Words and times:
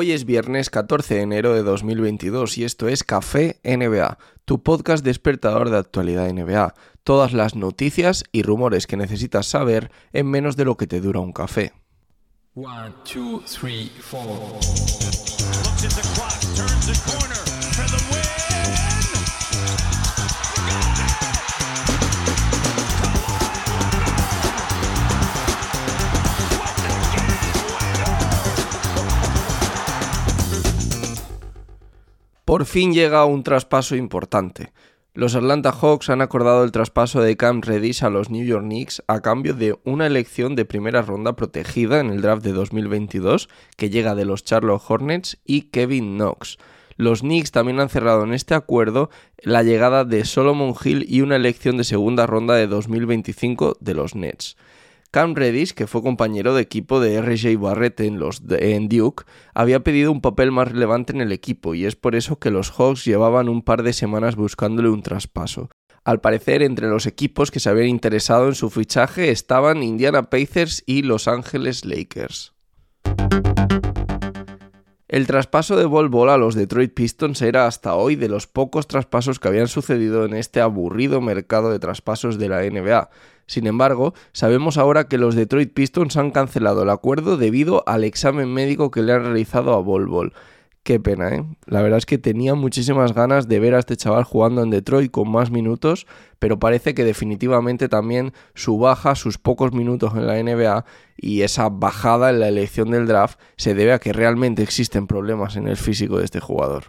Hoy 0.00 0.12
es 0.12 0.24
viernes 0.24 0.70
14 0.70 1.16
de 1.16 1.22
enero 1.22 1.54
de 1.54 1.64
2022 1.64 2.56
y 2.58 2.62
esto 2.62 2.86
es 2.86 3.02
Café 3.02 3.58
NBA, 3.64 4.16
tu 4.44 4.62
podcast 4.62 5.04
despertador 5.04 5.70
de 5.70 5.78
actualidad 5.78 6.32
NBA. 6.32 6.72
Todas 7.02 7.32
las 7.32 7.56
noticias 7.56 8.22
y 8.30 8.44
rumores 8.44 8.86
que 8.86 8.96
necesitas 8.96 9.48
saber 9.48 9.90
en 10.12 10.30
menos 10.30 10.54
de 10.54 10.66
lo 10.66 10.76
que 10.76 10.86
te 10.86 11.00
dura 11.00 11.18
un 11.18 11.32
café. 11.32 11.72
Por 32.58 32.66
fin 32.66 32.92
llega 32.92 33.24
un 33.24 33.44
traspaso 33.44 33.94
importante. 33.94 34.72
Los 35.14 35.36
Atlanta 35.36 35.70
Hawks 35.70 36.10
han 36.10 36.20
acordado 36.20 36.64
el 36.64 36.72
traspaso 36.72 37.20
de 37.20 37.36
Cam 37.36 37.60
Reddish 37.62 38.02
a 38.02 38.10
los 38.10 38.30
New 38.30 38.44
York 38.44 38.64
Knicks 38.64 39.00
a 39.06 39.20
cambio 39.20 39.54
de 39.54 39.78
una 39.84 40.08
elección 40.08 40.56
de 40.56 40.64
primera 40.64 41.02
ronda 41.02 41.36
protegida 41.36 42.00
en 42.00 42.10
el 42.10 42.20
draft 42.20 42.42
de 42.42 42.52
2022 42.52 43.48
que 43.76 43.90
llega 43.90 44.16
de 44.16 44.24
los 44.24 44.42
Charlotte 44.42 44.82
Hornets 44.88 45.38
y 45.44 45.70
Kevin 45.70 46.16
Knox. 46.16 46.58
Los 46.96 47.20
Knicks 47.20 47.52
también 47.52 47.78
han 47.78 47.90
cerrado 47.90 48.24
en 48.24 48.34
este 48.34 48.54
acuerdo 48.54 49.08
la 49.40 49.62
llegada 49.62 50.04
de 50.04 50.24
Solomon 50.24 50.74
Hill 50.84 51.06
y 51.08 51.20
una 51.20 51.36
elección 51.36 51.76
de 51.76 51.84
segunda 51.84 52.26
ronda 52.26 52.56
de 52.56 52.66
2025 52.66 53.76
de 53.78 53.94
los 53.94 54.16
Nets. 54.16 54.56
Cam 55.10 55.34
Reddish, 55.34 55.72
que 55.72 55.86
fue 55.86 56.02
compañero 56.02 56.54
de 56.54 56.62
equipo 56.62 57.00
de 57.00 57.20
RJ 57.22 57.58
Barrett 57.58 58.00
en, 58.00 58.18
los, 58.18 58.42
en 58.50 58.88
Duke, 58.88 59.24
había 59.54 59.80
pedido 59.80 60.12
un 60.12 60.20
papel 60.20 60.52
más 60.52 60.70
relevante 60.70 61.12
en 61.14 61.22
el 61.22 61.32
equipo 61.32 61.74
y 61.74 61.86
es 61.86 61.96
por 61.96 62.14
eso 62.14 62.38
que 62.38 62.50
los 62.50 62.70
Hawks 62.70 63.04
llevaban 63.04 63.48
un 63.48 63.62
par 63.62 63.82
de 63.82 63.94
semanas 63.94 64.36
buscándole 64.36 64.90
un 64.90 65.02
traspaso. 65.02 65.70
Al 66.04 66.20
parecer, 66.20 66.62
entre 66.62 66.88
los 66.88 67.06
equipos 67.06 67.50
que 67.50 67.60
se 67.60 67.68
habían 67.68 67.88
interesado 67.88 68.48
en 68.48 68.54
su 68.54 68.70
fichaje 68.70 69.30
estaban 69.30 69.82
Indiana 69.82 70.30
Pacers 70.30 70.82
y 70.86 71.02
Los 71.02 71.28
Angeles 71.28 71.84
Lakers. 71.84 72.54
El 75.08 75.26
traspaso 75.26 75.78
de 75.78 75.86
Bol 75.86 76.10
Bol 76.10 76.28
a 76.28 76.36
los 76.36 76.54
Detroit 76.54 76.92
Pistons 76.92 77.40
era 77.40 77.66
hasta 77.66 77.94
hoy 77.94 78.14
de 78.14 78.28
los 78.28 78.46
pocos 78.46 78.86
traspasos 78.86 79.40
que 79.40 79.48
habían 79.48 79.66
sucedido 79.66 80.26
en 80.26 80.34
este 80.34 80.60
aburrido 80.60 81.22
mercado 81.22 81.70
de 81.70 81.78
traspasos 81.78 82.38
de 82.38 82.50
la 82.50 82.60
NBA. 82.60 83.08
Sin 83.46 83.66
embargo, 83.66 84.12
sabemos 84.32 84.76
ahora 84.76 85.08
que 85.08 85.16
los 85.16 85.34
Detroit 85.34 85.72
Pistons 85.72 86.18
han 86.18 86.30
cancelado 86.30 86.82
el 86.82 86.90
acuerdo 86.90 87.38
debido 87.38 87.84
al 87.86 88.04
examen 88.04 88.52
médico 88.52 88.90
que 88.90 89.00
le 89.00 89.14
han 89.14 89.22
realizado 89.22 89.72
a 89.72 89.80
Bol 89.80 90.08
Bol. 90.08 90.34
Qué 90.88 90.98
pena, 90.98 91.28
¿eh? 91.28 91.44
La 91.66 91.82
verdad 91.82 91.98
es 91.98 92.06
que 92.06 92.16
tenía 92.16 92.54
muchísimas 92.54 93.12
ganas 93.12 93.46
de 93.46 93.60
ver 93.60 93.74
a 93.74 93.78
este 93.78 93.94
chaval 93.94 94.24
jugando 94.24 94.62
en 94.62 94.70
Detroit 94.70 95.10
con 95.10 95.30
más 95.30 95.50
minutos, 95.50 96.06
pero 96.38 96.58
parece 96.58 96.94
que 96.94 97.04
definitivamente 97.04 97.90
también 97.90 98.32
su 98.54 98.78
baja, 98.78 99.14
sus 99.14 99.36
pocos 99.36 99.74
minutos 99.74 100.14
en 100.14 100.26
la 100.26 100.42
NBA 100.42 100.86
y 101.18 101.42
esa 101.42 101.68
bajada 101.68 102.30
en 102.30 102.40
la 102.40 102.48
elección 102.48 102.90
del 102.90 103.06
draft 103.06 103.38
se 103.58 103.74
debe 103.74 103.92
a 103.92 103.98
que 103.98 104.14
realmente 104.14 104.62
existen 104.62 105.06
problemas 105.06 105.56
en 105.56 105.68
el 105.68 105.76
físico 105.76 106.16
de 106.16 106.24
este 106.24 106.40
jugador. 106.40 106.84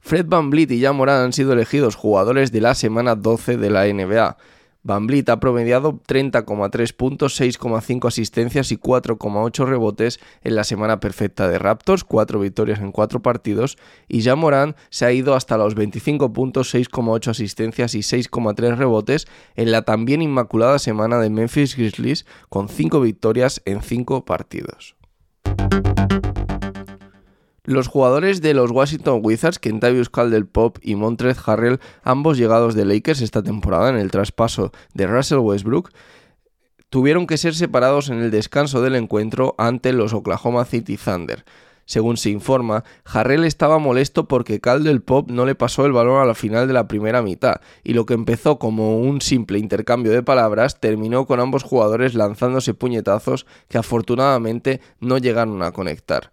Fred 0.00 0.24
Van 0.26 0.48
Vliet 0.48 0.70
y 0.70 0.80
Jan 0.80 0.96
Moran 0.96 1.22
han 1.22 1.34
sido 1.34 1.52
elegidos 1.52 1.96
jugadores 1.96 2.50
de 2.50 2.62
la 2.62 2.74
semana 2.74 3.14
12 3.14 3.58
de 3.58 3.68
la 3.68 3.84
NBA. 3.84 4.38
Van 4.82 5.06
Vliet 5.06 5.28
ha 5.28 5.40
promediado 5.40 6.00
30,3 6.06 6.94
puntos, 6.94 7.38
6,5 7.40 8.08
asistencias 8.08 8.72
y 8.72 8.78
4,8 8.78 9.66
rebotes 9.66 10.20
en 10.42 10.54
la 10.54 10.64
semana 10.64 11.00
perfecta 11.00 11.48
de 11.48 11.58
Raptors, 11.58 12.04
4 12.04 12.40
victorias 12.40 12.80
en 12.80 12.92
4 12.92 13.20
partidos, 13.20 13.76
y 14.08 14.22
Jan 14.22 14.38
Moran 14.38 14.76
se 14.88 15.04
ha 15.04 15.12
ido 15.12 15.34
hasta 15.34 15.58
los 15.58 15.74
25 15.74 16.32
puntos, 16.32 16.74
6,8 16.74 17.28
asistencias 17.28 17.94
y 17.94 18.00
6,3 18.00 18.76
rebotes 18.76 19.26
en 19.54 19.70
la 19.70 19.82
también 19.82 20.22
inmaculada 20.22 20.78
semana 20.78 21.18
de 21.18 21.30
Memphis 21.30 21.76
Grizzlies, 21.76 22.24
con 22.48 22.68
5 22.68 23.00
victorias 23.00 23.60
en 23.66 23.82
5 23.82 24.24
partidos. 24.24 24.96
Los 27.70 27.86
jugadores 27.86 28.40
de 28.40 28.52
los 28.52 28.72
Washington 28.72 29.20
Wizards, 29.22 29.60
Kentavious 29.60 30.10
Caldwell 30.10 30.44
Pop 30.44 30.78
y 30.82 30.96
Montrezl 30.96 31.48
Harrell, 31.48 31.78
ambos 32.02 32.36
llegados 32.36 32.74
de 32.74 32.84
Lakers 32.84 33.20
esta 33.20 33.44
temporada 33.44 33.90
en 33.90 33.94
el 33.94 34.10
traspaso 34.10 34.72
de 34.92 35.06
Russell 35.06 35.38
Westbrook, 35.38 35.92
tuvieron 36.88 37.28
que 37.28 37.38
ser 37.38 37.54
separados 37.54 38.08
en 38.08 38.18
el 38.18 38.32
descanso 38.32 38.82
del 38.82 38.96
encuentro 38.96 39.54
ante 39.56 39.92
los 39.92 40.14
Oklahoma 40.14 40.64
City 40.64 40.96
Thunder. 40.96 41.44
Según 41.84 42.16
se 42.16 42.30
informa, 42.30 42.82
Harrell 43.04 43.44
estaba 43.44 43.78
molesto 43.78 44.26
porque 44.26 44.58
Caldwell 44.58 45.00
Pop 45.00 45.30
no 45.30 45.46
le 45.46 45.54
pasó 45.54 45.86
el 45.86 45.92
balón 45.92 46.20
a 46.20 46.26
la 46.26 46.34
final 46.34 46.66
de 46.66 46.74
la 46.74 46.88
primera 46.88 47.22
mitad, 47.22 47.60
y 47.84 47.92
lo 47.94 48.04
que 48.04 48.14
empezó 48.14 48.58
como 48.58 48.98
un 48.98 49.20
simple 49.20 49.60
intercambio 49.60 50.10
de 50.10 50.24
palabras 50.24 50.80
terminó 50.80 51.24
con 51.24 51.38
ambos 51.38 51.62
jugadores 51.62 52.14
lanzándose 52.14 52.74
puñetazos 52.74 53.46
que 53.68 53.78
afortunadamente 53.78 54.80
no 54.98 55.18
llegaron 55.18 55.62
a 55.62 55.70
conectar. 55.70 56.32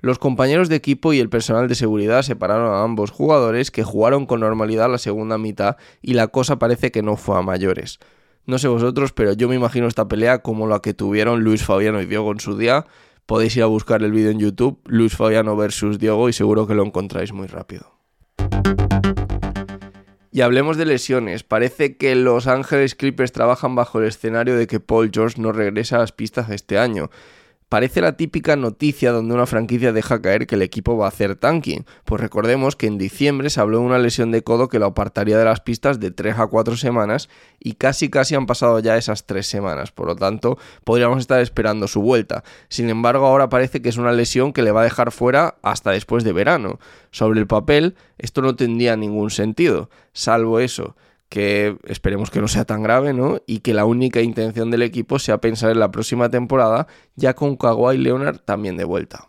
Los 0.00 0.20
compañeros 0.20 0.68
de 0.68 0.76
equipo 0.76 1.12
y 1.12 1.18
el 1.18 1.28
personal 1.28 1.66
de 1.66 1.74
seguridad 1.74 2.22
separaron 2.22 2.72
a 2.72 2.84
ambos 2.84 3.10
jugadores 3.10 3.72
que 3.72 3.82
jugaron 3.82 4.26
con 4.26 4.38
normalidad 4.38 4.88
la 4.88 4.98
segunda 4.98 5.38
mitad 5.38 5.76
y 6.00 6.14
la 6.14 6.28
cosa 6.28 6.60
parece 6.60 6.92
que 6.92 7.02
no 7.02 7.16
fue 7.16 7.36
a 7.36 7.42
mayores. 7.42 7.98
No 8.46 8.58
sé 8.58 8.68
vosotros, 8.68 9.12
pero 9.12 9.32
yo 9.32 9.48
me 9.48 9.56
imagino 9.56 9.88
esta 9.88 10.06
pelea 10.06 10.38
como 10.38 10.68
la 10.68 10.78
que 10.78 10.94
tuvieron 10.94 11.42
Luis 11.42 11.64
Fabiano 11.64 12.00
y 12.00 12.06
Diego 12.06 12.30
en 12.30 12.38
su 12.38 12.56
día. 12.56 12.86
Podéis 13.26 13.56
ir 13.56 13.64
a 13.64 13.66
buscar 13.66 14.04
el 14.04 14.12
vídeo 14.12 14.30
en 14.30 14.38
YouTube, 14.38 14.80
Luis 14.86 15.16
Fabiano 15.16 15.56
versus 15.56 15.98
Diego, 15.98 16.28
y 16.28 16.32
seguro 16.32 16.68
que 16.68 16.74
lo 16.74 16.84
encontráis 16.84 17.32
muy 17.32 17.48
rápido. 17.48 17.98
Y 20.30 20.42
hablemos 20.42 20.76
de 20.76 20.86
lesiones. 20.86 21.42
Parece 21.42 21.96
que 21.96 22.14
los 22.14 22.46
Ángeles 22.46 22.94
Clippers 22.94 23.32
trabajan 23.32 23.74
bajo 23.74 23.98
el 23.98 24.06
escenario 24.06 24.56
de 24.56 24.68
que 24.68 24.78
Paul 24.78 25.10
George 25.12 25.42
no 25.42 25.50
regresa 25.50 25.96
a 25.96 25.98
las 25.98 26.12
pistas 26.12 26.48
este 26.50 26.78
año. 26.78 27.10
Parece 27.68 28.00
la 28.00 28.16
típica 28.16 28.56
noticia 28.56 29.12
donde 29.12 29.34
una 29.34 29.44
franquicia 29.44 29.92
deja 29.92 30.22
caer 30.22 30.46
que 30.46 30.54
el 30.54 30.62
equipo 30.62 30.96
va 30.96 31.04
a 31.04 31.08
hacer 31.08 31.36
tanking, 31.36 31.84
pues 32.06 32.18
recordemos 32.18 32.76
que 32.76 32.86
en 32.86 32.96
diciembre 32.96 33.50
se 33.50 33.60
habló 33.60 33.80
de 33.80 33.84
una 33.84 33.98
lesión 33.98 34.30
de 34.30 34.42
codo 34.42 34.68
que 34.68 34.78
lo 34.78 34.86
apartaría 34.86 35.36
de 35.36 35.44
las 35.44 35.60
pistas 35.60 36.00
de 36.00 36.10
3 36.10 36.38
a 36.38 36.46
4 36.46 36.78
semanas 36.78 37.28
y 37.60 37.74
casi 37.74 38.08
casi 38.08 38.34
han 38.34 38.46
pasado 38.46 38.78
ya 38.78 38.96
esas 38.96 39.26
3 39.26 39.46
semanas, 39.46 39.92
por 39.92 40.06
lo 40.06 40.16
tanto 40.16 40.56
podríamos 40.84 41.18
estar 41.18 41.40
esperando 41.40 41.88
su 41.88 42.00
vuelta. 42.00 42.42
Sin 42.70 42.88
embargo 42.88 43.26
ahora 43.26 43.50
parece 43.50 43.82
que 43.82 43.90
es 43.90 43.98
una 43.98 44.12
lesión 44.12 44.54
que 44.54 44.62
le 44.62 44.72
va 44.72 44.80
a 44.80 44.84
dejar 44.84 45.12
fuera 45.12 45.56
hasta 45.60 45.90
después 45.90 46.24
de 46.24 46.32
verano. 46.32 46.78
Sobre 47.10 47.38
el 47.38 47.46
papel 47.46 47.96
esto 48.16 48.40
no 48.40 48.56
tendría 48.56 48.96
ningún 48.96 49.28
sentido, 49.28 49.90
salvo 50.14 50.58
eso 50.58 50.96
que 51.28 51.76
esperemos 51.84 52.30
que 52.30 52.40
no 52.40 52.48
sea 52.48 52.64
tan 52.64 52.82
grave, 52.82 53.12
¿no? 53.12 53.40
Y 53.46 53.60
que 53.60 53.74
la 53.74 53.84
única 53.84 54.20
intención 54.20 54.70
del 54.70 54.82
equipo 54.82 55.18
sea 55.18 55.38
pensar 55.38 55.70
en 55.70 55.80
la 55.80 55.90
próxima 55.90 56.30
temporada, 56.30 56.86
ya 57.16 57.34
con 57.34 57.56
Kawhi 57.56 57.98
Leonard 57.98 58.38
también 58.38 58.76
de 58.76 58.84
vuelta. 58.84 59.26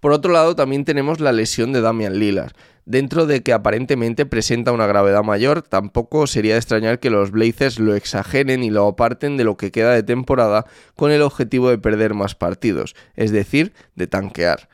Por 0.00 0.12
otro 0.12 0.32
lado, 0.32 0.54
también 0.54 0.84
tenemos 0.84 1.18
la 1.18 1.32
lesión 1.32 1.72
de 1.72 1.80
Damian 1.80 2.18
Lillard. 2.18 2.52
Dentro 2.84 3.26
de 3.26 3.42
que 3.42 3.52
aparentemente 3.52 4.24
presenta 4.24 4.72
una 4.72 4.86
gravedad 4.86 5.22
mayor, 5.24 5.62
tampoco 5.62 6.26
sería 6.26 6.54
de 6.54 6.58
extrañar 6.58 7.00
que 7.00 7.10
los 7.10 7.32
Blazers 7.32 7.78
lo 7.78 7.94
exageren 7.94 8.62
y 8.62 8.70
lo 8.70 8.86
aparten 8.86 9.36
de 9.36 9.44
lo 9.44 9.56
que 9.56 9.72
queda 9.72 9.92
de 9.92 10.02
temporada 10.02 10.64
con 10.94 11.10
el 11.10 11.20
objetivo 11.20 11.68
de 11.68 11.78
perder 11.78 12.14
más 12.14 12.34
partidos, 12.34 12.94
es 13.16 13.30
decir, 13.30 13.74
de 13.94 14.06
tanquear. 14.06 14.68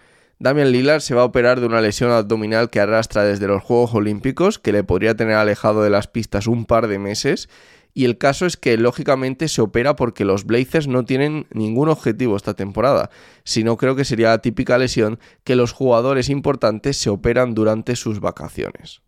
Damian 0.44 0.72
Lillard 0.72 1.00
se 1.00 1.14
va 1.14 1.22
a 1.22 1.24
operar 1.24 1.58
de 1.58 1.64
una 1.64 1.80
lesión 1.80 2.10
abdominal 2.10 2.68
que 2.68 2.78
arrastra 2.78 3.24
desde 3.24 3.46
los 3.46 3.62
Juegos 3.62 3.94
Olímpicos, 3.94 4.58
que 4.58 4.72
le 4.72 4.84
podría 4.84 5.16
tener 5.16 5.36
alejado 5.36 5.82
de 5.82 5.88
las 5.88 6.06
pistas 6.06 6.46
un 6.48 6.66
par 6.66 6.86
de 6.86 6.98
meses. 6.98 7.48
Y 7.94 8.04
el 8.04 8.18
caso 8.18 8.44
es 8.44 8.58
que 8.58 8.76
lógicamente 8.76 9.48
se 9.48 9.62
opera 9.62 9.96
porque 9.96 10.26
los 10.26 10.44
Blazers 10.44 10.86
no 10.86 11.06
tienen 11.06 11.46
ningún 11.54 11.88
objetivo 11.88 12.36
esta 12.36 12.52
temporada, 12.52 13.08
sino 13.42 13.78
creo 13.78 13.96
que 13.96 14.04
sería 14.04 14.28
la 14.28 14.42
típica 14.42 14.76
lesión 14.76 15.18
que 15.44 15.56
los 15.56 15.72
jugadores 15.72 16.28
importantes 16.28 16.98
se 16.98 17.08
operan 17.08 17.54
durante 17.54 17.96
sus 17.96 18.20
vacaciones. 18.20 19.00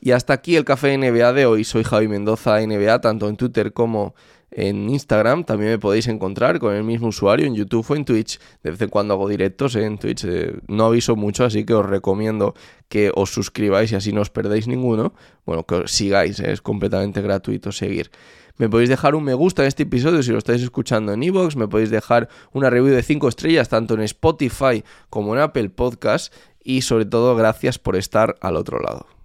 Y 0.00 0.12
hasta 0.12 0.32
aquí 0.32 0.56
el 0.56 0.64
café 0.64 0.96
NBA 0.96 1.34
de 1.34 1.44
hoy. 1.44 1.64
Soy 1.64 1.84
Javi 1.84 2.08
Mendoza 2.08 2.58
NBA, 2.66 3.02
tanto 3.02 3.28
en 3.28 3.36
Twitter 3.36 3.74
como 3.74 4.14
en 4.50 4.88
Instagram. 4.90 5.44
También 5.44 5.72
me 5.72 5.78
podéis 5.78 6.08
encontrar 6.08 6.58
con 6.58 6.74
el 6.74 6.84
mismo 6.84 7.08
usuario 7.08 7.46
en 7.46 7.54
YouTube 7.54 7.86
o 7.88 7.96
en 7.96 8.04
Twitch. 8.04 8.38
De 8.62 8.70
vez 8.70 8.80
en 8.82 8.88
cuando 8.88 9.14
hago 9.14 9.28
directos 9.28 9.76
en 9.76 9.98
Twitch. 9.98 10.24
Eh, 10.24 10.52
no 10.68 10.86
aviso 10.86 11.16
mucho, 11.16 11.44
así 11.44 11.64
que 11.64 11.74
os 11.74 11.86
recomiendo 11.86 12.54
que 12.88 13.12
os 13.14 13.30
suscribáis 13.30 13.92
y 13.92 13.96
así 13.96 14.12
no 14.12 14.20
os 14.20 14.30
perdéis 14.30 14.66
ninguno. 14.66 15.14
Bueno, 15.46 15.64
que 15.64 15.76
os 15.76 15.92
sigáis, 15.92 16.40
eh, 16.40 16.52
es 16.52 16.60
completamente 16.60 17.22
gratuito 17.22 17.72
seguir. 17.72 18.10
Me 18.56 18.68
podéis 18.68 18.90
dejar 18.90 19.14
un 19.14 19.24
me 19.24 19.32
gusta 19.32 19.62
en 19.62 19.68
este 19.68 19.84
episodio 19.84 20.22
si 20.22 20.32
lo 20.32 20.38
estáis 20.38 20.62
escuchando 20.62 21.12
en 21.12 21.22
iVoox. 21.22 21.56
me 21.56 21.66
podéis 21.66 21.88
dejar 21.88 22.28
una 22.52 22.68
review 22.68 22.94
de 22.94 23.02
5 23.02 23.28
estrellas 23.28 23.70
tanto 23.70 23.94
en 23.94 24.02
Spotify 24.02 24.84
como 25.08 25.34
en 25.34 25.40
Apple 25.40 25.70
Podcast. 25.70 26.34
Y 26.62 26.82
sobre 26.82 27.06
todo, 27.06 27.34
gracias 27.36 27.78
por 27.78 27.96
estar 27.96 28.36
al 28.42 28.56
otro 28.56 28.78
lado. 28.80 29.19